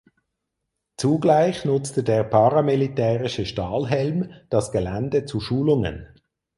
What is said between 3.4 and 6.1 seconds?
Stahlhelm das Gelände zu Schulungen.